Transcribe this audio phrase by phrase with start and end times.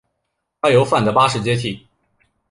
[0.61, 1.85] 他由德范八世接替。